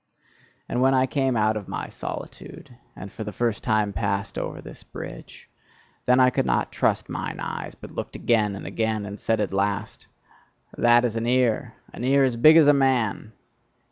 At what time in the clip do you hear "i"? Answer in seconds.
0.95-1.05, 6.19-6.31